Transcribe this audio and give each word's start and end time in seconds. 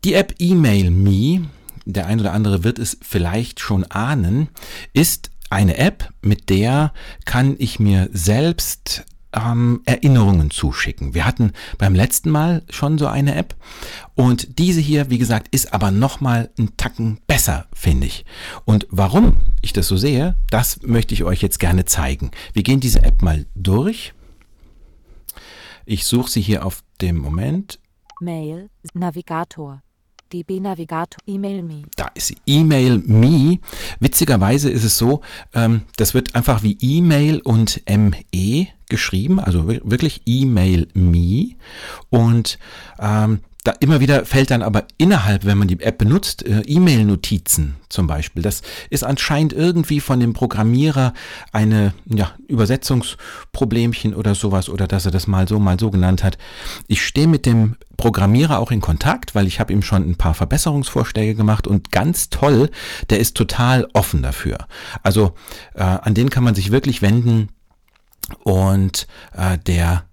Die 0.04 0.14
App 0.14 0.34
Email 0.38 0.90
Me 0.90 1.46
der 1.86 2.06
ein 2.06 2.20
oder 2.20 2.32
andere 2.32 2.64
wird 2.64 2.78
es 2.78 2.98
vielleicht 3.02 3.60
schon 3.60 3.84
ahnen, 3.84 4.48
ist 4.92 5.30
eine 5.50 5.76
App, 5.76 6.12
mit 6.22 6.50
der 6.50 6.92
kann 7.24 7.56
ich 7.58 7.78
mir 7.78 8.08
selbst 8.12 9.04
ähm, 9.32 9.82
Erinnerungen 9.84 10.50
zuschicken. 10.50 11.14
Wir 11.14 11.26
hatten 11.26 11.52
beim 11.78 11.94
letzten 11.94 12.30
Mal 12.30 12.62
schon 12.70 12.98
so 12.98 13.06
eine 13.06 13.34
App 13.34 13.54
und 14.14 14.58
diese 14.58 14.80
hier, 14.80 15.10
wie 15.10 15.18
gesagt, 15.18 15.48
ist 15.54 15.72
aber 15.72 15.90
nochmal 15.90 16.50
einen 16.58 16.76
Tacken 16.76 17.18
besser, 17.26 17.66
finde 17.74 18.06
ich. 18.06 18.24
Und 18.64 18.86
warum 18.90 19.36
ich 19.60 19.72
das 19.72 19.88
so 19.88 19.96
sehe, 19.96 20.36
das 20.50 20.82
möchte 20.82 21.14
ich 21.14 21.24
euch 21.24 21.42
jetzt 21.42 21.58
gerne 21.60 21.84
zeigen. 21.84 22.30
Wir 22.52 22.62
gehen 22.62 22.80
diese 22.80 23.02
App 23.02 23.22
mal 23.22 23.46
durch. 23.54 24.14
Ich 25.86 26.06
suche 26.06 26.30
sie 26.30 26.40
hier 26.40 26.64
auf 26.64 26.82
dem 27.00 27.18
Moment. 27.18 27.78
Mail, 28.20 28.70
Navigator, 28.94 29.82
DB 30.34 30.58
Navigator, 30.58 31.20
E-Mail 31.26 31.62
Me. 31.62 31.82
Da 31.96 32.10
ist 32.14 32.26
sie, 32.26 32.36
E-Mail 32.44 32.98
Me. 33.06 33.58
Witzigerweise 34.00 34.68
ist 34.68 34.82
es 34.82 34.98
so, 34.98 35.20
ähm, 35.54 35.82
das 35.96 36.12
wird 36.12 36.34
einfach 36.34 36.64
wie 36.64 36.76
E-Mail 36.80 37.40
und 37.40 37.80
ME 37.88 38.66
geschrieben, 38.88 39.38
also 39.38 39.68
wirklich 39.68 40.22
E-Mail 40.26 40.88
Me. 40.94 41.50
Und 42.10 42.58
ähm, 42.98 43.40
da 43.64 43.72
immer 43.80 43.98
wieder 43.98 44.26
fällt 44.26 44.50
dann 44.50 44.62
aber 44.62 44.84
innerhalb, 44.98 45.46
wenn 45.46 45.56
man 45.56 45.68
die 45.68 45.80
App 45.80 45.96
benutzt, 45.96 46.44
äh, 46.44 46.60
E-Mail-Notizen 46.60 47.76
zum 47.88 48.06
Beispiel. 48.06 48.42
Das 48.42 48.60
ist 48.90 49.04
anscheinend 49.04 49.54
irgendwie 49.54 50.00
von 50.00 50.20
dem 50.20 50.34
Programmierer 50.34 51.14
eine 51.50 51.94
ja, 52.04 52.32
Übersetzungsproblemchen 52.46 54.14
oder 54.14 54.34
sowas 54.34 54.68
oder 54.68 54.86
dass 54.86 55.06
er 55.06 55.12
das 55.12 55.26
mal 55.26 55.48
so, 55.48 55.58
mal 55.58 55.80
so 55.80 55.90
genannt 55.90 56.22
hat. 56.22 56.36
Ich 56.88 57.02
stehe 57.04 57.26
mit 57.26 57.46
dem 57.46 57.76
Programmierer 57.96 58.58
auch 58.58 58.70
in 58.70 58.82
Kontakt, 58.82 59.34
weil 59.34 59.46
ich 59.46 59.60
habe 59.60 59.72
ihm 59.72 59.80
schon 59.80 60.10
ein 60.10 60.16
paar 60.16 60.34
Verbesserungsvorschläge 60.34 61.34
gemacht 61.34 61.66
und 61.66 61.90
ganz 61.90 62.28
toll, 62.28 62.70
der 63.08 63.18
ist 63.18 63.34
total 63.34 63.88
offen 63.94 64.22
dafür. 64.22 64.58
Also 65.02 65.32
äh, 65.74 65.82
an 65.82 66.12
den 66.12 66.28
kann 66.28 66.44
man 66.44 66.54
sich 66.54 66.70
wirklich 66.70 67.00
wenden 67.00 67.48
und 68.42 69.06
äh, 69.34 69.56
der 69.56 70.04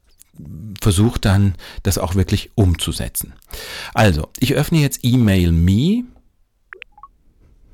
versucht 0.79 1.25
dann, 1.25 1.55
das 1.83 1.97
auch 1.97 2.15
wirklich 2.15 2.51
umzusetzen. 2.55 3.33
Also, 3.93 4.29
ich 4.39 4.53
öffne 4.53 4.79
jetzt 4.79 5.03
Email 5.03 5.51
Me. 5.51 6.03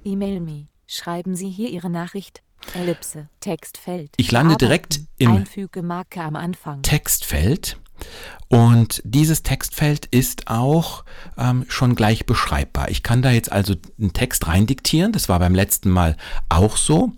Email 0.04 0.40
Me. 0.40 0.68
Schreiben 0.88 1.36
Sie 1.36 1.50
hier 1.50 1.70
Ihre 1.70 1.90
Nachricht. 1.90 2.42
Ellipse. 2.74 3.30
Textfeld. 3.40 4.12
Ich 4.18 4.32
lande 4.32 4.54
Arbeiten. 4.54 4.66
direkt 4.66 5.02
im 5.18 5.32
Einfügemarke 5.32 6.22
am 6.22 6.36
Anfang. 6.36 6.82
Textfeld. 6.82 7.78
Und 8.48 9.02
dieses 9.04 9.44
Textfeld 9.44 10.06
ist 10.06 10.48
auch 10.48 11.04
ähm, 11.38 11.66
schon 11.68 11.96
gleich 11.96 12.26
beschreibbar. 12.26 12.90
Ich 12.90 13.04
kann 13.04 13.22
da 13.22 13.32
jetzt 13.32 13.52
also 13.52 13.76
einen 14.00 14.14
Text 14.14 14.48
reindiktieren. 14.48 15.12
Das 15.12 15.30
war 15.30 15.40
beim 15.40 15.56
letzten 15.56 15.90
Mal 15.90 16.16
auch 16.48 16.78
so. 16.78 17.14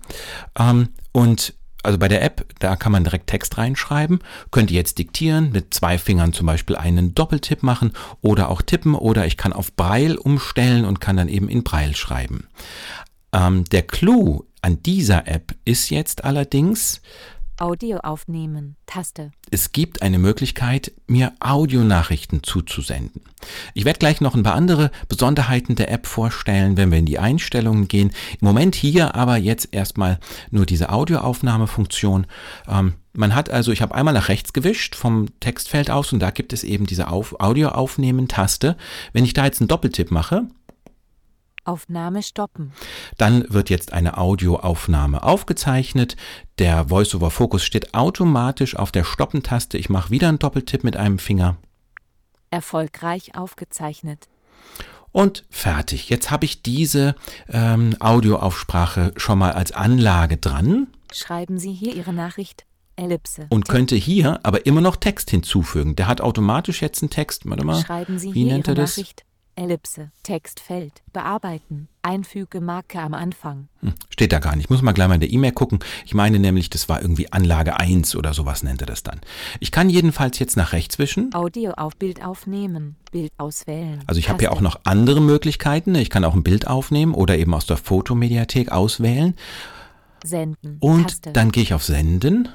Ähm, 0.57 0.89
und 1.11 1.53
also 1.89 1.97
bei 1.97 2.07
der 2.07 2.22
App, 2.22 2.45
da 2.59 2.75
kann 2.75 2.91
man 2.91 3.03
direkt 3.03 3.25
Text 3.25 3.57
reinschreiben. 3.57 4.19
Könnt 4.51 4.69
ihr 4.69 4.77
jetzt 4.77 5.00
diktieren, 5.00 5.51
mit 5.51 5.73
zwei 5.73 5.97
Fingern 5.97 6.33
zum 6.33 6.45
Beispiel 6.45 6.75
einen 6.75 7.16
Doppeltipp 7.16 7.63
machen 7.63 7.94
oder 8.22 8.50
auch 8.50 8.61
tippen 8.61 8.94
oder 8.94 9.25
ich 9.25 9.38
kann 9.38 9.53
auf 9.53 9.73
Braille 9.75 10.19
umstellen 10.19 10.85
und 10.85 11.01
kann 11.01 11.17
dann 11.17 11.29
eben 11.29 11.50
in 11.50 11.63
Braille 11.63 11.95
schreiben. 11.95 12.47
Ähm, 13.33 13.63
der 13.72 13.81
Clou 13.81 14.45
an 14.61 14.83
dieser 14.83 15.27
App 15.27 15.55
ist 15.66 15.89
jetzt 15.89 16.25
allerdings, 16.25 17.01
Audio 17.59 17.97
aufnehmen, 17.97 18.78
Taste. 18.86 19.31
Es 19.52 19.74
gibt 19.74 20.02
eine 20.02 20.18
Möglichkeit, 20.18 20.94
mir 21.08 21.34
Audionachrichten 21.42 22.42
zuzusenden. 22.42 23.22
Ich 23.74 23.84
werde 23.84 24.00
gleich 24.00 24.22
noch 24.22 24.34
ein 24.34 24.44
paar 24.44 24.56
andere 24.56 24.92
Besonderheiten 25.09 25.75
der 25.75 25.92
App 25.92 26.08
vorstellen, 26.08 26.78
wenn 26.78 26.90
wir 26.92 27.00
in 27.00 27.06
die 27.06 27.19
Einstellungen 27.19 27.90
gehen. 27.90 28.12
Im 28.40 28.48
Moment 28.48 28.75
hier 28.75 29.16
aber 29.16 29.36
jetzt 29.36 29.74
erstmal 29.74 30.19
nur 30.52 30.66
diese 30.66 30.90
Audioaufnahmefunktion. 30.90 32.28
Ähm, 32.68 32.94
man 33.14 33.36
hat 33.36 33.50
also, 33.50 33.72
ich 33.74 33.81
habe 33.81 33.94
einmal 33.94 34.14
nach 34.14 34.30
rechts 34.30 34.53
gewischt 34.53 34.96
vom 34.96 35.28
Textfeld 35.42 35.92
aus 35.92 36.14
und 36.14 36.19
da 36.19 36.31
gibt 36.31 36.53
es 36.53 36.64
eben 36.64 36.86
diese 36.86 37.09
Auf 37.09 37.40
Audio 37.42 37.69
aufnehmen 37.69 38.30
Taste. 38.30 38.78
Wenn 39.12 39.25
ich 39.25 39.34
da 39.34 39.44
jetzt 39.44 39.59
einen 39.59 39.68
Doppeltipp 39.68 40.12
mache, 40.12 40.48
Aufnahme 41.69 42.24
stoppen. 42.24 42.74
Dann 43.18 43.46
wird 43.50 43.69
jetzt 43.69 43.94
eine 43.94 44.18
Audioaufnahme 44.18 45.22
aufgezeichnet. 45.22 46.16
Der 46.59 46.90
Voice-over-Focus 46.90 47.64
steht 47.64 47.94
automatisch 47.94 48.75
auf 48.75 48.92
der 48.92 49.06
Stoppen-Taste. 49.06 49.78
Ich 49.78 49.90
mache 49.90 50.09
wieder 50.09 50.28
einen 50.28 50.40
Doppeltipp 50.40 50.84
mit 50.84 50.97
einem 50.97 51.18
Finger. 51.18 51.56
Erfolgreich 52.52 53.36
aufgezeichnet. 53.36 54.28
Und 55.14 55.46
fertig. 55.50 56.09
Jetzt 56.09 56.31
habe 56.31 56.44
ich 56.44 56.62
diese 56.62 57.16
ähm, 57.48 57.96
Audioaufsprache 58.02 59.14
schon 59.16 59.40
mal 59.40 59.53
als 59.53 59.72
Anlage 59.72 60.36
dran. 60.36 60.88
Schreiben 61.14 61.58
Sie 61.59 61.72
hier 61.72 61.96
Ihre 61.96 62.12
Nachricht. 62.12 62.66
Ellipse. 62.98 63.48
Und 63.50 63.69
könnte 63.69 63.96
hier 63.96 64.42
aber 64.44 64.66
immer 64.66 64.81
noch 64.81 64.98
Text 64.98 65.31
hinzufügen. 65.31 65.96
Der 65.96 66.08
hat 66.08 66.19
automatisch 66.19 66.81
jetzt 66.81 67.02
einen 67.02 67.09
Text. 67.09 67.50
Warte 67.50 67.66
mal. 67.66 67.81
Schreiben 67.81 68.19
Sie 68.19 68.34
Wie 68.34 68.44
hier 68.44 68.52
nennt 68.52 68.68
Ihre 68.68 68.75
er 68.75 68.81
das? 68.81 68.98
Nachricht. 68.98 69.24
Ellipse, 69.56 70.12
Textfeld, 70.24 71.01
bearbeiten, 71.12 71.89
einfüge 72.09 72.59
Marke 72.59 73.00
am 73.00 73.13
Anfang. 73.13 73.67
Hm, 73.81 73.94
steht 74.09 74.31
da 74.31 74.39
gar 74.39 74.56
nicht. 74.56 74.65
Ich 74.65 74.69
muss 74.71 74.81
mal 74.81 74.94
gleich 74.94 75.07
mal 75.07 75.13
in 75.13 75.19
der 75.19 75.31
E-Mail 75.31 75.51
gucken. 75.51 75.79
Ich 76.06 76.15
meine 76.15 76.39
nämlich, 76.39 76.71
das 76.71 76.89
war 76.89 77.01
irgendwie 77.01 77.31
Anlage 77.31 77.79
1 77.79 78.15
oder 78.15 78.33
sowas 78.33 78.63
nennt 78.63 78.81
er 78.81 78.88
das 78.88 79.03
dann. 79.03 79.21
Ich 79.59 79.71
kann 79.71 79.89
jedenfalls 79.89 80.39
jetzt 80.39 80.57
nach 80.57 80.73
rechts 80.73 80.97
wischen. 80.97 81.33
Audio 81.35 81.71
auf 81.71 81.95
Bild 81.95 82.25
aufnehmen, 82.25 82.95
Bild 83.11 83.31
auswählen. 83.38 84.03
Also 84.07 84.17
ich 84.17 84.29
habe 84.29 84.44
ja 84.44 84.51
auch 84.51 84.61
noch 84.61 84.79
andere 84.85 85.21
Möglichkeiten. 85.21 85.94
Ich 85.95 86.09
kann 86.09 86.25
auch 86.25 86.33
ein 86.33 86.44
Bild 86.44 86.67
aufnehmen 86.67 87.13
oder 87.13 87.38
eben 87.38 87.53
aus 87.53 87.67
der 87.67 87.77
Fotomediathek 87.77 88.71
auswählen. 88.71 89.35
Senden. 90.23 90.77
Und 90.79 91.03
Taste. 91.03 91.31
dann 91.31 91.51
gehe 91.51 91.63
ich 91.63 91.75
auf 91.75 91.83
Senden. 91.83 92.50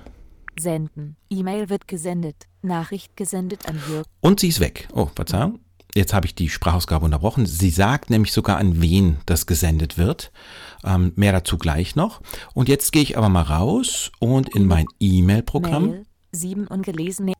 Senden. 0.59 1.17
E-Mail 1.31 1.69
wird 1.69 1.87
gesendet. 1.87 2.37
Nachricht 2.63 3.17
gesendet 3.17 3.69
an 3.69 3.81
Jörg. 3.89 4.07
Und 4.21 4.41
sie 4.41 4.49
ist 4.49 4.61
weg. 4.61 4.89
Oh, 4.93 5.09
Verzeihung. 5.15 5.61
Jetzt 5.95 6.13
habe 6.13 6.27
ich 6.27 6.35
die 6.35 6.49
Sprachausgabe 6.49 7.05
unterbrochen. 7.05 7.47
Sie 7.47 7.71
sagt 7.71 8.11
nämlich 8.11 8.33
sogar, 8.33 8.59
an 8.59 8.81
wen 8.81 9.19
das 9.27 9.47
gesendet 9.47 9.97
wird. 9.97 10.33
Ähm, 10.83 11.13
mehr 11.15 11.33
dazu 11.33 11.57
gleich 11.57 11.95
noch. 11.95 12.21
Und 12.53 12.69
jetzt 12.69 12.93
gehe 12.93 13.03
ich 13.03 13.17
aber 13.17 13.29
mal 13.29 13.43
raus 13.43 14.11
und 14.19 14.55
in 14.55 14.67
mein 14.67 14.87
E-Mail-Programm. 14.99 15.87
Mail, 15.87 16.07
sieben 16.33 16.67
ungelesene 16.67 17.35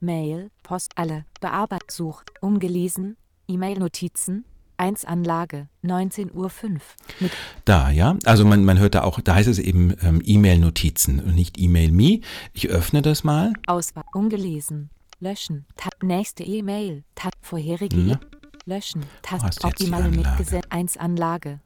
Mail, 0.00 0.50
Post, 0.62 0.92
alle, 0.96 1.24
Bearbeit, 1.40 1.90
Such, 1.90 2.24
ungelesen, 2.40 3.16
E-Mail-Notizen, 3.48 4.44
1 4.76 5.04
Anlage, 5.04 5.68
19.05 5.84 6.32
Uhr. 6.34 7.30
Da, 7.64 7.90
ja. 7.90 8.16
Also 8.24 8.44
man, 8.44 8.64
man 8.64 8.80
hört 8.80 8.96
da 8.96 9.02
auch, 9.04 9.20
da 9.20 9.36
heißt 9.36 9.48
es 9.48 9.60
eben 9.60 9.94
ähm, 10.02 10.20
E-Mail-Notizen 10.24 11.20
und 11.20 11.34
nicht 11.36 11.58
E-Mail-Me. 11.58 12.20
Ich 12.52 12.68
öffne 12.68 13.00
das 13.00 13.22
mal. 13.22 13.52
Auswahl, 13.66 14.04
ungelesen, 14.12 14.90
löschen, 15.20 15.66
Tab, 15.76 16.02
nächste 16.02 16.42
E-Mail, 16.42 17.04
Tab, 17.14 17.31
vorherige. 17.56 17.96
E- 17.96 18.16
löschen, 18.64 19.04
Taste, 19.22 19.58
die 19.60 19.64
optimale 19.66 20.08
mitgesetzt, 20.08 20.70
1 20.70 20.96
Anlage, 20.96 21.60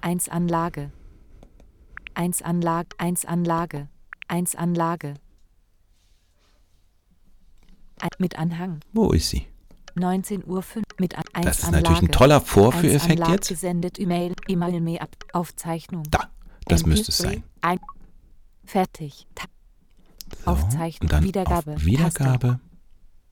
1 0.00 0.28
Anlage, 0.28 0.90
1 2.14 2.42
Anlage, 2.42 2.88
1 2.98 3.24
Anlage, 3.26 3.88
1 4.26 4.54
Anlage. 4.56 5.14
Mit 8.18 8.38
Anhang, 8.38 8.80
Wo 8.92 9.10
ist 9.12 9.28
sie? 9.30 9.46
19.05 9.96 10.46
Uhr 10.46 10.64
mit 10.98 11.16
An 11.18 11.24
1 11.34 11.44
Das 11.46 11.58
ist 11.58 11.64
Anlage. 11.66 11.82
natürlich 11.84 12.02
ein 12.08 12.12
toller 12.12 12.36
1 12.40 12.48
Vorführeffekt 12.48 13.28
jetzt. 13.28 13.48
gesendet, 13.48 13.98
E-Mail, 14.00 14.34
E-Mail 14.48 14.80
mehr 14.80 15.02
ab, 15.02 15.10
Aufzeichnung. 15.32 16.04
Da, 16.10 16.30
das 16.66 16.82
MP3, 16.84 16.88
müsste 16.88 17.10
es 17.12 17.18
sein. 17.18 17.42
Ein, 17.60 17.78
fertig. 18.64 19.26
Ta 19.34 19.46
So, 20.44 20.50
Aufzeichnung, 20.52 21.22
Wiedergabe, 21.22 21.74
Auf 21.74 21.84
Wiedergabe. 21.84 22.60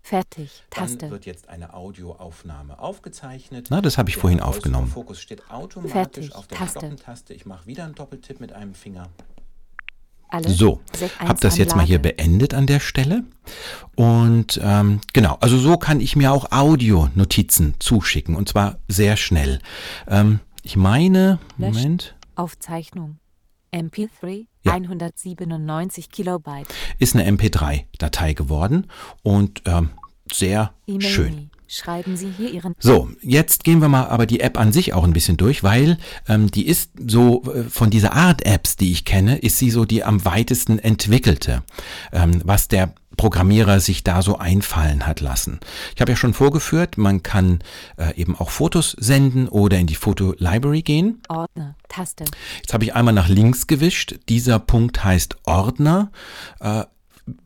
Fertig. 0.06 0.62
Dann 0.70 0.86
Taste. 0.88 1.10
wird 1.10 1.26
jetzt 1.26 1.48
eine 1.48 1.74
Audioaufnahme 1.74 2.78
aufgezeichnet. 2.78 3.66
Na, 3.70 3.80
das 3.80 3.98
habe 3.98 4.08
ich 4.08 4.16
vorhin 4.16 4.40
aufgenommen. 4.40 4.88
Fokus 4.88 5.20
steht 5.20 5.50
automatisch 5.50 5.92
Fertig. 5.92 6.34
auf 6.34 6.46
der 6.46 6.58
Taste. 6.58 6.78
Stoppentaste. 6.78 7.34
Ich 7.34 7.44
mache 7.44 7.66
wieder 7.66 7.84
einen 7.84 7.94
Doppeltipp 7.94 8.40
mit 8.40 8.52
einem 8.52 8.74
Finger. 8.74 9.08
Alle. 10.28 10.48
So, 10.48 10.80
habe 11.20 11.38
das 11.40 11.56
jetzt 11.56 11.76
mal 11.76 11.84
hier 11.84 12.00
beendet 12.00 12.52
an 12.52 12.66
der 12.66 12.80
Stelle. 12.80 13.24
Und 13.94 14.60
ähm, 14.62 15.00
genau, 15.12 15.36
also 15.40 15.56
so 15.56 15.76
kann 15.76 16.00
ich 16.00 16.16
mir 16.16 16.32
auch 16.32 16.50
Audio-Notizen 16.50 17.74
zuschicken 17.78 18.34
und 18.34 18.48
zwar 18.48 18.78
sehr 18.88 19.16
schnell. 19.16 19.60
Ähm, 20.08 20.40
ich 20.62 20.76
meine, 20.76 21.38
Löschen. 21.58 21.74
Moment, 21.74 22.16
Aufzeichnung. 22.34 23.18
MP3 23.72 24.46
Ja. 24.66 24.72
197 24.72 26.10
Kilobyte. 26.10 26.68
ist 26.98 27.14
eine 27.14 27.30
MP3-Datei 27.30 28.32
geworden 28.34 28.86
und 29.22 29.62
ähm, 29.66 29.90
sehr 30.32 30.72
E-Mail. 30.86 31.08
schön. 31.08 31.50
Schreiben 31.68 32.16
Sie 32.16 32.30
hier 32.30 32.50
Ihren 32.52 32.74
So, 32.78 33.10
jetzt 33.22 33.64
gehen 33.64 33.80
wir 33.80 33.88
mal 33.88 34.06
aber 34.06 34.26
die 34.26 34.38
App 34.38 34.56
an 34.56 34.72
sich 34.72 34.92
auch 34.94 35.02
ein 35.02 35.12
bisschen 35.12 35.36
durch, 35.36 35.64
weil 35.64 35.98
ähm, 36.28 36.48
die 36.48 36.66
ist 36.66 36.92
so 37.08 37.42
äh, 37.52 37.64
von 37.64 37.90
dieser 37.90 38.12
Art 38.12 38.46
Apps, 38.46 38.76
die 38.76 38.92
ich 38.92 39.04
kenne, 39.04 39.38
ist 39.38 39.58
sie 39.58 39.70
so 39.70 39.84
die 39.84 40.04
am 40.04 40.24
weitesten 40.24 40.78
entwickelte, 40.78 41.64
ähm, 42.12 42.40
was 42.44 42.68
der 42.68 42.94
Programmierer 43.16 43.80
sich 43.80 44.04
da 44.04 44.22
so 44.22 44.38
einfallen 44.38 45.06
hat 45.06 45.20
lassen. 45.20 45.60
Ich 45.94 46.00
habe 46.00 46.12
ja 46.12 46.16
schon 46.16 46.34
vorgeführt, 46.34 46.98
man 46.98 47.22
kann 47.22 47.60
äh, 47.96 48.14
eben 48.14 48.36
auch 48.36 48.50
Fotos 48.50 48.96
senden 48.98 49.48
oder 49.48 49.78
in 49.78 49.86
die 49.86 49.94
Foto-Library 49.94 50.82
gehen. 50.82 51.22
Ordner. 51.28 51.74
Taste. 51.88 52.24
Jetzt 52.58 52.74
habe 52.74 52.84
ich 52.84 52.94
einmal 52.94 53.14
nach 53.14 53.28
links 53.28 53.66
gewischt. 53.66 54.16
Dieser 54.28 54.58
Punkt 54.58 55.04
heißt 55.04 55.36
Ordner. 55.44 56.10
Äh, 56.60 56.84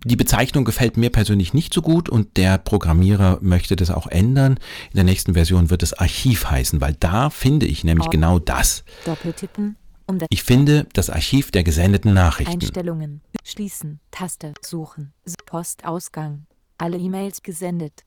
die 0.04 0.16
Bezeichnung 0.16 0.64
gefällt 0.64 0.96
mir 0.96 1.10
persönlich 1.10 1.54
nicht 1.54 1.72
so 1.72 1.80
gut 1.80 2.08
und 2.10 2.36
der 2.36 2.58
Programmierer 2.58 3.38
möchte 3.40 3.76
das 3.76 3.90
auch 3.90 4.06
ändern. 4.06 4.58
In 4.90 4.96
der 4.96 5.04
nächsten 5.04 5.34
Version 5.34 5.70
wird 5.70 5.82
es 5.82 5.94
Archiv 5.94 6.50
heißen, 6.50 6.80
weil 6.80 6.96
da 7.00 7.30
finde 7.30 7.66
ich 7.66 7.82
nämlich 7.82 8.06
Ordner. 8.06 8.20
genau 8.20 8.38
das. 8.38 8.84
Doppeltippen. 9.06 9.76
Um 10.10 10.18
das 10.18 10.26
Ich 10.30 10.42
finde 10.42 10.88
das 10.92 11.08
Archiv 11.08 11.52
der 11.52 11.62
gesendeten 11.62 12.12
Nachrichten. 12.12 12.54
Einstellungen. 12.54 13.20
Schließen. 13.44 14.00
Taste. 14.10 14.54
Suchen. 14.60 15.12
Postausgang. 15.46 16.46
Alle 16.78 16.98
E-Mails 16.98 17.44
gesendet. 17.44 18.04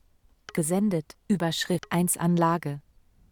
Gesendet. 0.52 1.16
Überschrift 1.28 1.86
1 1.90 2.18
Anlage. 2.18 2.82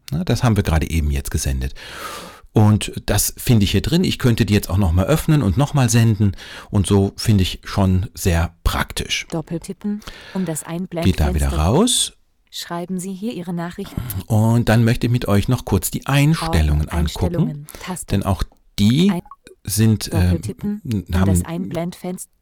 Na, 0.09 0.23
das 0.23 0.43
haben 0.43 0.55
wir 0.55 0.63
gerade 0.63 0.89
eben 0.89 1.11
jetzt 1.11 1.29
gesendet. 1.29 1.75
Und 2.51 2.93
das 3.05 3.35
finde 3.37 3.63
ich 3.63 3.71
hier 3.71 3.83
drin. 3.83 4.03
Ich 4.03 4.17
könnte 4.17 4.43
die 4.43 4.55
jetzt 4.55 4.71
auch 4.71 4.77
nochmal 4.77 5.05
öffnen 5.05 5.43
und 5.43 5.55
nochmal 5.55 5.91
senden. 5.91 6.35
Und 6.71 6.87
so 6.87 7.13
finde 7.15 7.43
ich 7.43 7.61
schon 7.65 8.09
sehr 8.15 8.55
praktisch. 8.63 9.27
Doppeltippen. 9.29 10.01
Um 10.33 10.45
das 10.45 10.63
Einblenden. 10.63 11.11
Geht 11.11 11.19
da 11.19 11.35
wieder 11.35 11.49
raus. 11.49 12.13
Schreiben 12.49 12.99
Sie 12.99 13.13
hier 13.13 13.33
Ihre 13.33 13.53
Nachrichten. 13.53 14.01
Und 14.27 14.69
dann 14.69 14.83
möchte 14.83 15.07
ich 15.07 15.11
mit 15.11 15.27
euch 15.27 15.47
noch 15.47 15.65
kurz 15.65 15.91
die 15.91 16.07
Einstellungen 16.07 16.85
Ordner, 16.85 16.93
angucken. 16.93 17.25
Einstellungen. 17.25 17.67
Taste. 17.79 18.05
Denn 18.07 18.23
auch 18.23 18.43
die 18.79 19.11
Ein- 19.11 19.21
sind, 19.63 20.11
äh, 20.11 20.39
haben 21.13 21.69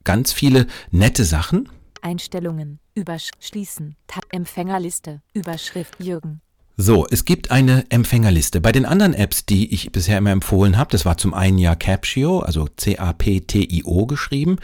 ganz 0.03 0.33
viele 0.33 0.67
nette 0.89 1.25
Sachen. 1.25 1.69
Einstellungen. 2.01 2.79
Übersch 2.95 3.29
Schließen. 3.39 3.95
Tab 4.07 4.25
Empfängerliste. 4.31 5.21
Überschrift 5.33 5.99
Jürgen. 5.99 6.41
So, 6.77 7.05
es 7.07 7.25
gibt 7.25 7.51
eine 7.51 7.85
Empfängerliste. 7.89 8.59
Bei 8.59 8.71
den 8.71 8.85
anderen 8.85 9.13
Apps, 9.13 9.45
die 9.45 9.71
ich 9.71 9.91
bisher 9.91 10.17
immer 10.17 10.31
empfohlen 10.31 10.77
habe, 10.77 10.89
das 10.91 11.05
war 11.05 11.17
zum 11.17 11.33
einen 11.35 11.59
ja 11.59 11.75
Captio, 11.75 12.39
also 12.39 12.67
C-A-P-T-I-O 12.75 14.05
geschrieben. 14.07 14.57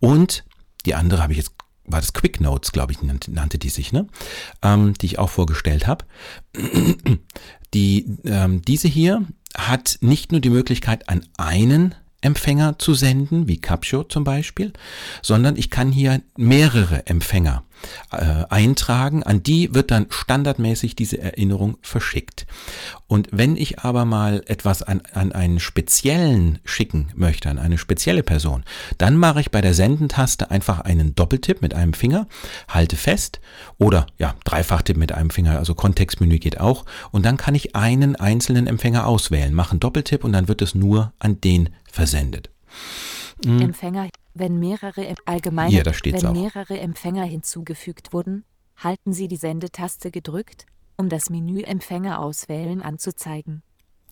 Und 0.00 0.44
die 0.84 0.94
andere 0.96 1.22
habe 1.22 1.32
ich 1.32 1.38
jetzt, 1.38 1.52
war 1.84 2.00
das 2.00 2.12
Quick 2.12 2.40
Notes, 2.40 2.72
glaube 2.72 2.92
ich, 2.92 3.02
nannte, 3.02 3.30
nannte 3.30 3.58
die 3.58 3.68
sich, 3.68 3.92
ne? 3.92 4.08
Ähm, 4.62 4.94
die 4.94 5.06
ich 5.06 5.18
auch 5.20 5.30
vorgestellt 5.30 5.86
habe. 5.86 6.04
Die, 7.72 8.16
ähm, 8.24 8.62
diese 8.62 8.88
hier 8.88 9.24
hat 9.56 9.98
nicht 10.00 10.32
nur 10.32 10.40
die 10.40 10.50
Möglichkeit, 10.50 11.08
an 11.08 11.26
einen 11.36 11.94
Empfänger 12.20 12.78
zu 12.78 12.94
senden, 12.94 13.48
wie 13.48 13.60
Captio 13.60 14.04
zum 14.04 14.24
Beispiel, 14.24 14.72
sondern 15.22 15.56
ich 15.56 15.70
kann 15.70 15.90
hier 15.90 16.20
mehrere 16.36 17.06
Empfänger 17.06 17.64
äh, 18.12 18.44
eintragen. 18.48 19.22
An 19.22 19.42
die 19.42 19.74
wird 19.74 19.90
dann 19.90 20.06
standardmäßig 20.08 20.96
diese 20.96 21.18
Erinnerung 21.18 21.76
verschickt. 21.82 22.46
Und 23.06 23.28
wenn 23.32 23.56
ich 23.56 23.80
aber 23.80 24.04
mal 24.04 24.42
etwas 24.46 24.82
an, 24.82 25.02
an 25.12 25.32
einen 25.32 25.60
speziellen 25.60 26.60
schicken 26.64 27.10
möchte, 27.14 27.50
an 27.50 27.58
eine 27.58 27.78
spezielle 27.78 28.22
Person, 28.22 28.64
dann 28.98 29.16
mache 29.16 29.40
ich 29.40 29.50
bei 29.50 29.60
der 29.60 29.74
Sendentaste 29.74 30.50
einfach 30.50 30.80
einen 30.80 31.14
Doppeltipp 31.14 31.62
mit 31.62 31.74
einem 31.74 31.92
Finger, 31.92 32.26
halte 32.68 32.96
fest 32.96 33.40
oder 33.78 34.06
ja, 34.18 34.34
Dreifachtipp 34.44 34.96
mit 34.96 35.12
einem 35.12 35.30
Finger, 35.30 35.58
also 35.58 35.74
Kontextmenü 35.74 36.38
geht 36.38 36.60
auch. 36.60 36.84
Und 37.10 37.24
dann 37.24 37.36
kann 37.36 37.54
ich 37.54 37.74
einen 37.74 38.16
einzelnen 38.16 38.66
Empfänger 38.66 39.06
auswählen, 39.06 39.54
mache 39.54 39.72
einen 39.72 39.80
Doppeltipp 39.80 40.24
und 40.24 40.32
dann 40.32 40.48
wird 40.48 40.62
es 40.62 40.74
nur 40.74 41.12
an 41.18 41.40
den 41.40 41.70
versendet. 41.90 42.50
Empfänger. 43.44 44.08
Wenn 44.34 44.58
mehrere 44.58 45.06
Em- 45.06 45.16
allgemeine, 45.24 45.70
Hier, 45.70 45.84
wenn 45.86 46.26
auch. 46.26 46.32
mehrere 46.32 46.78
Empfänger 46.78 47.24
hinzugefügt 47.24 48.12
wurden, 48.12 48.44
halten 48.76 49.12
Sie 49.12 49.28
die 49.28 49.36
Sendetaste 49.36 50.10
gedrückt, 50.10 50.66
um 50.96 51.08
das 51.08 51.30
Menü 51.30 51.62
Empfänger 51.62 52.20
auswählen 52.20 52.82
anzuzeigen. 52.82 53.62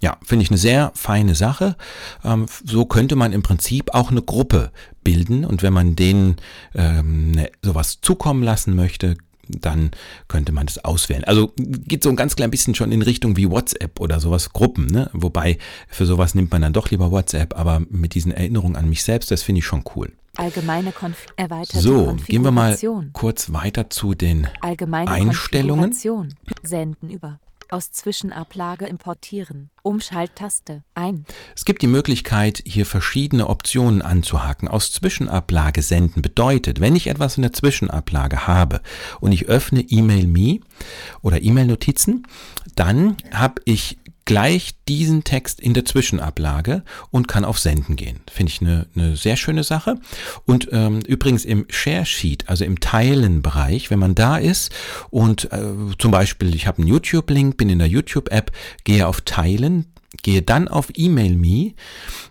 Ja, 0.00 0.16
finde 0.24 0.44
ich 0.44 0.50
eine 0.50 0.58
sehr 0.58 0.92
feine 0.94 1.34
Sache. 1.34 1.76
Ähm, 2.24 2.46
so 2.64 2.84
könnte 2.84 3.16
man 3.16 3.32
im 3.32 3.42
Prinzip 3.42 3.94
auch 3.94 4.10
eine 4.10 4.22
Gruppe 4.22 4.70
bilden 5.02 5.44
und 5.44 5.62
wenn 5.62 5.72
man 5.72 5.96
denen 5.96 6.36
ähm, 6.74 7.32
ne, 7.32 7.50
sowas 7.62 7.98
zukommen 8.00 8.42
lassen 8.44 8.76
möchte, 8.76 9.16
dann 9.48 9.90
könnte 10.28 10.52
man 10.52 10.66
das 10.66 10.84
auswählen. 10.84 11.24
Also 11.24 11.52
geht 11.56 12.02
so 12.02 12.10
ein 12.10 12.16
ganz 12.16 12.36
klein 12.36 12.50
bisschen 12.50 12.74
schon 12.74 12.92
in 12.92 13.02
Richtung 13.02 13.36
wie 13.36 13.50
WhatsApp 13.50 14.00
oder 14.00 14.20
sowas, 14.20 14.52
Gruppen, 14.52 14.86
ne? 14.86 15.10
Wobei 15.12 15.58
für 15.88 16.06
sowas 16.06 16.34
nimmt 16.34 16.50
man 16.50 16.62
dann 16.62 16.72
doch 16.72 16.90
lieber 16.90 17.10
WhatsApp, 17.10 17.58
aber 17.58 17.82
mit 17.90 18.14
diesen 18.14 18.32
Erinnerungen 18.32 18.76
an 18.76 18.88
mich 18.88 19.02
selbst, 19.02 19.30
das 19.30 19.42
finde 19.42 19.60
ich 19.60 19.66
schon 19.66 19.84
cool. 19.96 20.12
Allgemeine 20.36 20.92
Konf 20.92 21.26
erweiterte 21.36 21.80
So, 21.80 22.16
gehen 22.26 22.44
wir 22.44 22.52
mal 22.52 22.78
kurz 23.12 23.52
weiter 23.52 23.90
zu 23.90 24.14
den 24.14 24.46
Allgemeine 24.60 25.10
Einstellungen. 25.10 25.92
Senden 26.62 27.10
über. 27.10 27.40
Aus 27.70 27.92
Zwischenablage 27.92 28.86
importieren. 28.86 29.68
Umschalttaste. 29.82 30.84
Ein. 30.94 31.26
Es 31.54 31.66
gibt 31.66 31.82
die 31.82 31.86
Möglichkeit, 31.86 32.62
hier 32.64 32.86
verschiedene 32.86 33.46
Optionen 33.46 34.00
anzuhaken. 34.00 34.68
Aus 34.68 34.90
Zwischenablage 34.90 35.82
senden 35.82 36.22
bedeutet, 36.22 36.80
wenn 36.80 36.96
ich 36.96 37.08
etwas 37.08 37.36
in 37.36 37.42
der 37.42 37.52
Zwischenablage 37.52 38.46
habe 38.46 38.80
und 39.20 39.32
ich 39.32 39.48
öffne 39.48 39.82
E-Mail-Me 39.82 40.60
oder 41.20 41.42
E-Mail-Notizen, 41.42 42.26
dann 42.74 43.18
habe 43.32 43.60
ich 43.66 43.98
gleich 44.28 44.74
diesen 44.86 45.24
Text 45.24 45.58
in 45.58 45.72
der 45.72 45.86
Zwischenablage 45.86 46.82
und 47.10 47.28
kann 47.28 47.46
auf 47.46 47.58
Senden 47.58 47.96
gehen. 47.96 48.20
Finde 48.30 48.52
ich 48.52 48.60
eine, 48.60 48.86
eine 48.94 49.16
sehr 49.16 49.38
schöne 49.38 49.64
Sache. 49.64 49.98
Und 50.44 50.68
ähm, 50.70 51.00
übrigens 51.00 51.46
im 51.46 51.64
Share 51.70 52.04
Sheet, 52.04 52.46
also 52.46 52.66
im 52.66 52.78
Teilen-Bereich, 52.78 53.90
wenn 53.90 53.98
man 53.98 54.14
da 54.14 54.36
ist 54.36 54.70
und 55.08 55.50
äh, 55.50 55.72
zum 55.96 56.10
Beispiel, 56.10 56.54
ich 56.54 56.66
habe 56.66 56.76
einen 56.76 56.88
YouTube-Link, 56.88 57.56
bin 57.56 57.70
in 57.70 57.78
der 57.78 57.88
YouTube-App, 57.88 58.52
gehe 58.84 59.06
auf 59.06 59.22
Teilen, 59.22 59.94
gehe 60.22 60.42
dann 60.42 60.68
auf 60.68 60.90
E-Mail 60.94 61.34
Me, 61.34 61.72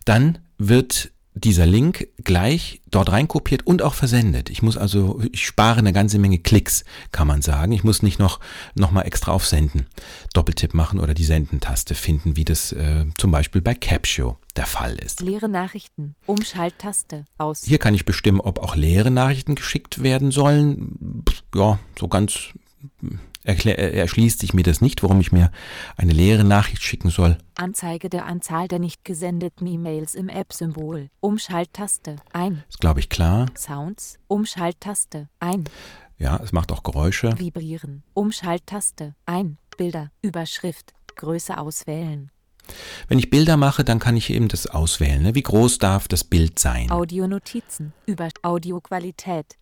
dann 0.05 0.37
wird 0.59 1.09
dieser 1.39 1.65
Link 1.65 2.07
gleich 2.23 2.81
dort 2.89 3.11
reinkopiert 3.11 3.65
und 3.65 3.81
auch 3.81 3.93
versendet. 3.93 4.49
Ich 4.49 4.61
muss 4.61 4.77
also, 4.77 5.21
ich 5.31 5.45
spare 5.45 5.79
eine 5.79 5.93
ganze 5.93 6.19
Menge 6.19 6.39
Klicks, 6.39 6.83
kann 7.11 7.27
man 7.27 7.41
sagen. 7.41 7.71
Ich 7.71 7.83
muss 7.83 8.01
nicht 8.01 8.19
noch, 8.19 8.39
noch 8.75 8.91
mal 8.91 9.03
extra 9.03 9.31
auf 9.31 9.45
Senden 9.45 9.87
Doppeltipp 10.33 10.73
machen 10.73 10.99
oder 10.99 11.13
die 11.13 11.23
Senden-Taste 11.23 11.95
finden, 11.95 12.35
wie 12.35 12.45
das 12.45 12.71
äh, 12.71 13.05
zum 13.17 13.31
Beispiel 13.31 13.61
bei 13.61 13.73
Captio 13.73 14.37
der 14.55 14.65
Fall 14.65 14.95
ist. 14.95 15.21
Leere 15.21 15.49
Nachrichten. 15.49 16.15
Umschalttaste. 16.25 17.25
Aus. 17.37 17.63
Hier 17.63 17.77
kann 17.77 17.93
ich 17.93 18.05
bestimmen, 18.05 18.41
ob 18.41 18.59
auch 18.59 18.75
leere 18.75 19.11
Nachrichten 19.11 19.55
geschickt 19.55 20.03
werden 20.03 20.31
sollen. 20.31 21.23
Ja, 21.53 21.79
so 21.99 22.07
ganz 22.07 22.53
erklär, 23.47 23.77
erschließt 23.93 24.39
sich 24.39 24.53
mir 24.53 24.63
das 24.63 24.81
nicht, 24.81 25.03
warum 25.03 25.19
ich 25.19 25.31
mir 25.31 25.51
eine 25.95 26.13
leere 26.13 26.43
Nachricht 26.43 26.83
schicken 26.83 27.09
soll. 27.09 27.37
Anzeige 27.55 28.09
der 28.09 28.25
Anzahl 28.25 28.67
der 28.67 28.79
nicht 28.79 29.03
gesendeten 29.05 29.65
E-Mails 29.65 30.15
im 30.15 30.29
App-Symbol. 30.29 31.09
Umschalttaste. 31.19 32.17
Ein. 32.33 32.63
Ist, 32.69 32.79
glaube 32.79 32.99
ich, 32.99 33.09
klar. 33.09 33.47
Sounds. 33.55 34.19
Umschalttaste. 34.27 35.29
Ein. 35.39 35.63
Ja, 36.17 36.39
es 36.43 36.51
macht 36.51 36.71
auch 36.71 36.83
Geräusche. 36.83 37.37
Vibrieren. 37.37 38.03
Umschalttaste. 38.13 39.15
Ein. 39.25 39.57
Bilder. 39.77 40.11
Überschrift. 40.21 40.93
Größe 41.15 41.57
auswählen. 41.57 42.31
Wenn 43.07 43.19
ich 43.19 43.29
Bilder 43.29 43.57
mache, 43.57 43.83
dann 43.83 43.99
kann 43.99 44.17
ich 44.17 44.29
eben 44.29 44.47
das 44.49 44.67
auswählen. 44.67 45.23
Ne? 45.23 45.35
Wie 45.35 45.43
groß 45.43 45.77
darf 45.77 46.07
das 46.07 46.23
Bild 46.23 46.59
sein? 46.59 46.91
Audionotizen. 46.91 47.93
Über 48.05 48.29
Audioqualität. 48.41 49.55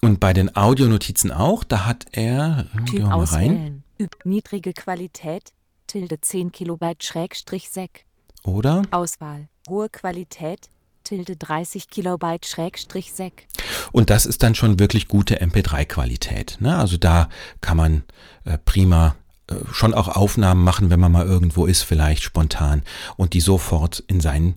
Und 0.00 0.20
bei 0.20 0.32
den 0.32 0.54
Audionotizen 0.54 1.30
auch, 1.32 1.64
da 1.64 1.86
hat 1.86 2.06
er, 2.12 2.66
gehen 2.74 2.86
Typ 2.86 2.98
wir 2.98 3.06
mal 3.06 3.24
rein, 3.24 3.84
niedrige 4.24 4.72
Qualität. 4.72 5.52
Tilde 5.86 6.20
10 6.20 6.52
Kilobyte 6.52 7.04
Schrägstrich 7.04 7.70
Sec. 7.70 8.04
oder? 8.42 8.82
Auswahl. 8.90 9.48
Hohe 9.68 9.88
Qualität. 9.88 10.68
Tilde 11.04 11.36
30 11.36 11.88
Kilobyte 11.88 12.46
Schrägstrich 12.46 13.12
Sec. 13.12 13.46
Und 13.92 14.10
das 14.10 14.26
ist 14.26 14.42
dann 14.42 14.54
schon 14.54 14.78
wirklich 14.78 15.08
gute 15.08 15.40
MP3-Qualität. 15.40 16.56
Ne? 16.60 16.76
Also 16.76 16.96
da 16.96 17.28
kann 17.60 17.76
man 17.76 18.02
äh, 18.44 18.58
prima 18.58 19.14
äh, 19.48 19.56
schon 19.70 19.94
auch 19.94 20.08
Aufnahmen 20.08 20.64
machen, 20.64 20.90
wenn 20.90 21.00
man 21.00 21.12
mal 21.12 21.26
irgendwo 21.26 21.66
ist, 21.66 21.82
vielleicht 21.82 22.22
spontan, 22.22 22.82
und 23.16 23.34
die 23.34 23.40
sofort 23.40 24.00
in 24.06 24.20
seinen 24.20 24.54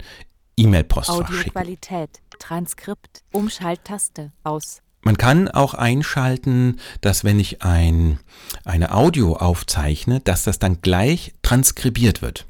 E-Mail-Postfach 0.56 1.27
schicken. 1.27 1.50
Audioqualität. 1.51 2.22
Transkript. 2.39 3.24
Umschalttaste. 3.32 4.32
Aus. 4.44 4.82
Man 5.01 5.18
kann 5.18 5.48
auch 5.48 5.74
einschalten, 5.74 6.80
dass 7.01 7.24
wenn 7.24 7.39
ich 7.39 7.62
ein, 7.62 8.20
eine 8.66 8.94
Audio 8.94 9.36
aufzeichne, 9.36 10.20
dass 10.22 10.44
das 10.44 10.60
dann 10.60 10.82
gleich 10.82 11.34
transkribiert 11.44 12.22
wird. 12.22 12.46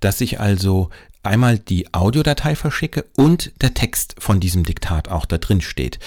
Dass 0.00 0.20
ich 0.20 0.40
also 0.40 0.90
einmal 1.22 1.58
die 1.58 1.92
Audiodatei 1.94 2.54
verschicke 2.54 3.04
und 3.16 3.52
der 3.62 3.74
Text 3.74 4.14
von 4.18 4.40
diesem 4.40 4.64
Diktat 4.64 5.08
auch 5.08 5.26
da 5.26 5.38
drin 5.38 5.60
steht. 5.60 5.98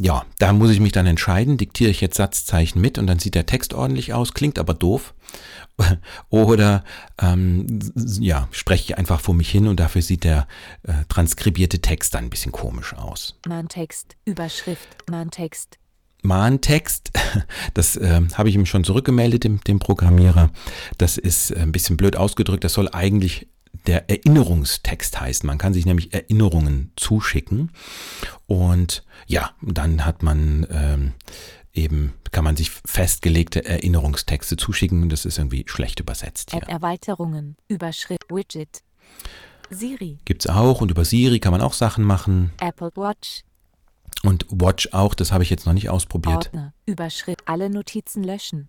Ja, 0.00 0.24
da 0.38 0.52
muss 0.52 0.70
ich 0.70 0.80
mich 0.80 0.92
dann 0.92 1.06
entscheiden, 1.06 1.56
diktiere 1.56 1.90
ich 1.90 2.00
jetzt 2.00 2.16
Satzzeichen 2.16 2.80
mit 2.80 2.98
und 2.98 3.06
dann 3.06 3.18
sieht 3.18 3.34
der 3.34 3.46
Text 3.46 3.74
ordentlich 3.74 4.12
aus, 4.12 4.34
klingt 4.34 4.58
aber 4.58 4.74
doof. 4.74 5.14
Oder 6.28 6.84
ähm, 7.20 7.80
ja, 8.18 8.48
spreche 8.50 8.92
ich 8.92 8.98
einfach 8.98 9.20
vor 9.20 9.34
mich 9.34 9.50
hin 9.50 9.66
und 9.66 9.80
dafür 9.80 10.02
sieht 10.02 10.24
der 10.24 10.46
äh, 10.82 10.92
transkribierte 11.08 11.80
Text 11.80 12.14
dann 12.14 12.24
ein 12.24 12.30
bisschen 12.30 12.52
komisch 12.52 12.94
aus. 12.94 13.38
Mahntext. 13.46 14.16
Überschrift. 14.24 14.88
Mahntext. 15.10 15.78
Mahntext, 16.22 17.12
das 17.74 17.96
äh, 17.96 18.20
habe 18.34 18.48
ich 18.48 18.54
ihm 18.54 18.66
schon 18.66 18.84
zurückgemeldet, 18.84 19.44
dem, 19.44 19.60
dem 19.64 19.78
Programmierer. 19.78 20.50
Das 20.98 21.16
ist 21.16 21.50
äh, 21.50 21.60
ein 21.60 21.72
bisschen 21.72 21.96
blöd 21.96 22.16
ausgedrückt. 22.16 22.64
Das 22.64 22.74
soll 22.74 22.88
eigentlich 22.92 23.48
der 23.86 24.10
Erinnerungstext 24.10 25.20
heißen. 25.20 25.46
Man 25.46 25.58
kann 25.58 25.72
sich 25.72 25.86
nämlich 25.86 26.12
Erinnerungen 26.12 26.92
zuschicken. 26.96 27.72
Und 28.46 29.04
ja, 29.26 29.50
dann 29.62 30.04
hat 30.04 30.22
man 30.22 30.66
ähm, 30.70 31.12
eben, 31.72 32.14
kann 32.32 32.44
man 32.44 32.56
sich 32.56 32.70
festgelegte 32.70 33.64
Erinnerungstexte 33.64 34.56
zuschicken. 34.56 35.08
Das 35.08 35.24
ist 35.24 35.38
irgendwie 35.38 35.64
schlecht 35.66 36.00
übersetzt 36.00 36.50
hier. 36.50 36.62
App-Erweiterungen. 36.62 37.56
Überschrift. 37.68 38.24
Widget. 38.30 38.82
Siri. 39.70 40.18
Gibt's 40.24 40.46
auch 40.46 40.80
und 40.80 40.90
über 40.90 41.04
Siri 41.04 41.38
kann 41.38 41.52
man 41.52 41.60
auch 41.60 41.74
Sachen 41.74 42.04
machen. 42.04 42.52
Apple 42.60 42.90
Watch. 42.96 43.44
Und 44.22 44.46
Watch 44.50 44.88
auch, 44.92 45.14
das 45.14 45.32
habe 45.32 45.44
ich 45.44 45.50
jetzt 45.50 45.64
noch 45.66 45.72
nicht 45.72 45.88
ausprobiert. 45.88 46.46
Ordner. 46.46 46.74
Überschrift. 46.86 47.42
Alle 47.46 47.70
Notizen 47.70 48.22
löschen. 48.24 48.68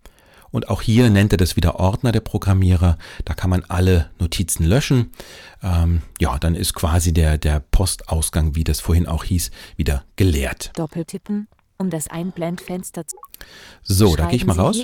Und 0.52 0.68
auch 0.68 0.82
hier 0.82 1.10
nennt 1.10 1.32
er 1.32 1.38
das 1.38 1.56
wieder 1.56 1.80
Ordner 1.80 2.12
der 2.12 2.20
Programmierer. 2.20 2.98
Da 3.24 3.34
kann 3.34 3.50
man 3.50 3.64
alle 3.68 4.10
Notizen 4.20 4.64
löschen. 4.64 5.10
Ähm, 5.62 6.02
ja, 6.20 6.38
dann 6.38 6.54
ist 6.54 6.74
quasi 6.74 7.12
der, 7.12 7.38
der 7.38 7.60
Postausgang, 7.60 8.54
wie 8.54 8.62
das 8.62 8.78
vorhin 8.80 9.06
auch 9.06 9.24
hieß, 9.24 9.50
wieder 9.76 10.04
geleert. 10.16 10.70
Doppeltippen. 10.76 11.48
Um 11.78 11.90
das 11.90 12.06
Einblendfenster 12.06 13.06
zu. 13.08 13.16
So, 13.82 14.14
da 14.14 14.26
gehe 14.26 14.36
ich 14.36 14.46
mal 14.46 14.56
raus. 14.56 14.78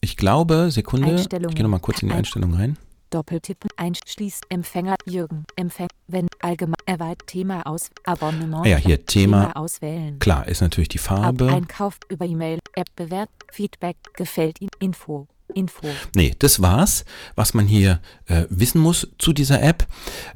Ich 0.00 0.16
glaube, 0.16 0.70
Sekunde, 0.72 1.14
ich 1.14 1.28
gehe 1.28 1.62
nochmal 1.62 1.78
kurz 1.80 2.02
in 2.02 2.08
die 2.08 2.14
Ein- 2.14 2.18
Einstellung 2.18 2.54
rein. 2.54 2.76
Doppeltippen. 3.10 3.70
Einschließt. 3.76 4.44
Empfänger. 4.48 4.96
Jürgen. 5.06 5.44
Empfänger. 5.56 5.88
Wenn. 6.08 6.28
Allgemein. 6.40 6.76
Erweitert. 6.86 7.26
Thema 7.26 7.66
aus. 7.66 7.90
Abonnement. 8.04 8.64
Ah 8.64 8.68
ja, 8.68 8.76
hier 8.76 9.04
Thema. 9.04 9.56
auswählen. 9.56 10.18
Klar, 10.18 10.46
ist 10.48 10.60
natürlich 10.60 10.88
die 10.88 10.98
Ab 10.98 11.04
Farbe. 11.04 11.48
Einkauf 11.48 11.98
über 12.08 12.24
E-Mail. 12.26 12.58
App 12.74 12.94
bewährt. 12.96 13.30
Feedback. 13.50 13.96
Gefällt 14.14 14.60
Ihnen. 14.60 14.70
Info. 14.80 15.26
Info. 15.54 15.86
Nee, 16.14 16.34
das 16.38 16.60
war's, 16.60 17.04
was 17.34 17.54
man 17.54 17.66
hier 17.66 18.00
äh, 18.26 18.44
wissen 18.50 18.80
muss 18.80 19.08
zu 19.18 19.32
dieser 19.32 19.62
App. 19.62 19.86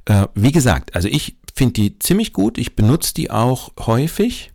Äh, 0.04 0.26
wie 0.34 0.52
gesagt, 0.52 0.94
also 0.94 1.08
ich 1.08 1.36
finde 1.54 1.74
die 1.74 1.98
ziemlich 1.98 2.32
gut. 2.32 2.58
Ich 2.58 2.76
benutze 2.76 3.14
die 3.14 3.30
auch 3.30 3.70
häufig. 3.78 4.52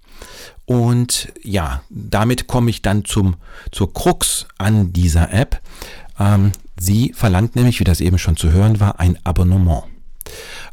Und 0.66 1.32
ja, 1.44 1.84
damit 1.90 2.48
komme 2.48 2.70
ich 2.70 2.82
dann 2.82 3.06
zum, 3.06 3.36
zur 3.72 3.94
Krux 3.94 4.48
an 4.58 4.94
dieser 4.94 5.32
App. 5.32 5.62
Ähm, 6.20 6.52
sie 6.80 7.14
verlangt 7.14 7.56
nämlich, 7.56 7.80
wie 7.80 7.84
das 7.86 8.02
eben 8.02 8.18
schon 8.18 8.38
zu 8.38 8.52
hören 8.52 8.80
war, 8.80 9.00
ein 9.00 9.18
Abonnement. 9.24 9.84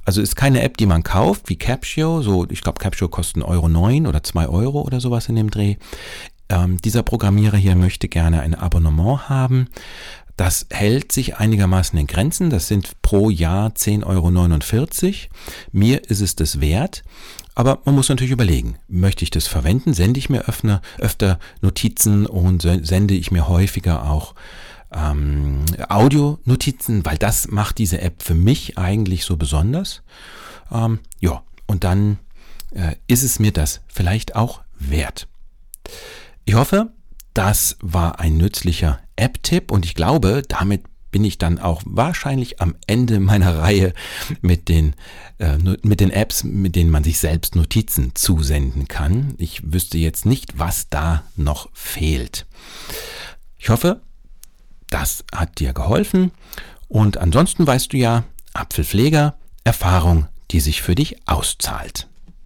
Also 0.05 0.21
ist 0.21 0.35
keine 0.35 0.63
App, 0.63 0.77
die 0.77 0.87
man 0.87 1.03
kauft, 1.03 1.49
wie 1.49 1.57
Captio. 1.57 2.23
So, 2.23 2.47
ich 2.51 2.63
glaube, 2.63 2.81
Captio 2.81 3.09
kostet 3.09 3.43
1,09 3.45 3.49
Euro 3.49 3.69
neun 3.69 4.07
oder 4.07 4.23
2 4.23 4.49
Euro 4.49 4.81
oder 4.83 5.01
sowas 5.01 5.29
in 5.29 5.37
dem 5.37 5.51
Dreh. 5.51 5.77
Ähm, 6.49 6.81
dieser 6.81 7.03
Programmierer 7.03 7.57
hier 7.57 7.77
möchte 7.77 8.09
gerne 8.09 8.41
ein 8.41 8.55
Abonnement 8.55 9.29
haben. 9.29 9.69
Das 10.37 10.67
hält 10.71 11.13
sich 11.13 11.37
einigermaßen 11.37 11.99
in 11.99 12.07
Grenzen. 12.07 12.49
Das 12.51 12.67
sind 12.67 13.01
pro 13.03 13.29
Jahr 13.31 13.69
10,49 13.71 14.07
Euro. 14.07 15.29
Mir 15.73 16.03
ist 16.11 16.21
es 16.21 16.35
das 16.35 16.61
wert. 16.61 17.05
Aber 17.55 17.81
man 17.85 17.95
muss 17.95 18.09
natürlich 18.09 18.33
überlegen, 18.33 18.77
möchte 18.89 19.25
ich 19.25 19.31
das 19.31 19.47
verwenden? 19.47 19.93
Sende 19.93 20.19
ich 20.19 20.31
mir 20.31 20.45
öfter, 20.99 21.39
Notizen 21.61 22.25
und 22.25 22.63
se- 22.63 22.81
sende 22.83 23.13
ich 23.15 23.31
mir 23.31 23.47
häufiger 23.47 24.11
auch 24.11 24.35
ähm, 24.95 25.65
Audionotizen, 25.89 27.05
weil 27.05 27.19
das 27.19 27.49
macht 27.49 27.79
diese 27.79 28.01
App 28.01 28.23
für 28.23 28.35
mich 28.35 28.79
eigentlich 28.79 29.25
so 29.25 29.37
besonders. 29.37 30.03
Ähm, 30.71 31.01
ja, 31.21 31.43
und 31.67 31.85
dann 31.85 32.19
äh, 32.75 32.97
ist 33.07 33.23
es 33.23 33.39
mir 33.39 33.53
das 33.53 33.81
vielleicht 33.89 34.37
auch 34.37 34.63
wert. 34.79 35.29
Ich 36.45 36.55
hoffe, 36.55 36.93
das 37.35 37.77
war 37.81 38.21
ein 38.21 38.37
nützlicher 38.37 39.01
App-Tipp 39.17 39.71
und 39.71 39.85
ich 39.85 39.95
glaube, 39.95 40.43
damit 40.47 40.83
bin 41.13 41.25
ich 41.25 41.39
dann 41.39 41.59
auch 41.59 41.83
wahrscheinlich 41.85 42.61
am 42.61 42.75
Ende 42.87 43.21
meiner 43.21 43.59
Reihe 43.59 43.93
mit 44.41 44.69
den, 44.69 44.95
äh, 45.39 45.59
mit 45.83 46.01
den 46.01 46.11
Apps, 46.11 46.43
mit 46.43 46.75
denen 46.75 46.91
man 46.91 47.05
sich 47.05 47.19
selbst 47.19 47.55
Notizen 47.55 48.13
zusenden 48.15 48.89
kann. 48.89 49.35
Ich 49.39 49.73
wüsste 49.73 49.99
jetzt 49.99 50.27
nicht, 50.27 50.59
was 50.59 50.89
da 50.89 51.23
noch 51.37 51.69
fehlt. 51.73 52.47
Ich 53.59 53.69
hoffe, 53.69 54.01
das 54.93 55.25
hat 55.35 55.59
dir 55.59 55.73
geholfen 55.73 56.33
und 56.89 57.19
ansonsten 57.19 57.67
weißt 57.67 57.93
du 57.93 57.97
ja, 57.97 58.25
Apfelpfleger, 58.55 59.35
Erfahrung, 59.65 60.29
die 60.51 60.61
sich 60.61 60.83
für 60.83 60.95
dich 60.95 61.17
auszahlt. 61.27 62.09